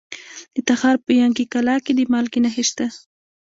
د 0.55 0.57
تخار 0.67 0.95
په 1.05 1.11
ینګي 1.21 1.45
قلعه 1.53 1.79
کې 1.85 1.91
د 1.97 1.99
مالګې 2.11 2.39
نښې 2.43 2.63
شته. 2.69 2.85